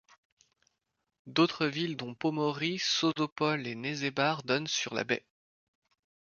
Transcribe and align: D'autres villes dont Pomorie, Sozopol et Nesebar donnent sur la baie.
D'autres 1.27 1.67
villes 1.67 1.95
dont 1.95 2.15
Pomorie, 2.15 2.79
Sozopol 2.79 3.67
et 3.67 3.75
Nesebar 3.75 4.41
donnent 4.41 4.65
sur 4.65 4.95
la 4.95 5.03
baie. 5.03 5.27